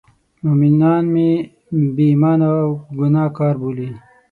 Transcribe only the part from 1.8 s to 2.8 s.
بې ایمانه او